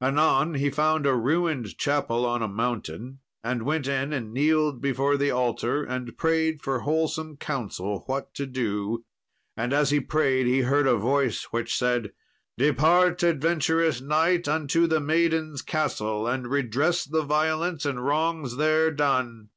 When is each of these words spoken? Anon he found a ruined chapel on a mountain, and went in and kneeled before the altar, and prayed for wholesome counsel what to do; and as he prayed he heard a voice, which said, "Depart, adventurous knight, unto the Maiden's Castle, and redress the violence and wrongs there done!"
Anon 0.00 0.54
he 0.54 0.70
found 0.70 1.04
a 1.04 1.12
ruined 1.14 1.76
chapel 1.76 2.24
on 2.24 2.40
a 2.42 2.48
mountain, 2.48 3.20
and 3.44 3.62
went 3.64 3.86
in 3.86 4.10
and 4.10 4.32
kneeled 4.32 4.80
before 4.80 5.18
the 5.18 5.30
altar, 5.30 5.84
and 5.84 6.16
prayed 6.16 6.62
for 6.62 6.78
wholesome 6.78 7.36
counsel 7.36 8.02
what 8.06 8.32
to 8.32 8.46
do; 8.46 9.04
and 9.54 9.74
as 9.74 9.90
he 9.90 10.00
prayed 10.00 10.46
he 10.46 10.62
heard 10.62 10.86
a 10.86 10.96
voice, 10.96 11.48
which 11.50 11.76
said, 11.76 12.12
"Depart, 12.56 13.22
adventurous 13.22 14.00
knight, 14.00 14.48
unto 14.48 14.86
the 14.86 14.98
Maiden's 14.98 15.60
Castle, 15.60 16.26
and 16.26 16.48
redress 16.48 17.04
the 17.04 17.20
violence 17.20 17.84
and 17.84 18.02
wrongs 18.02 18.56
there 18.56 18.90
done!" 18.90 19.50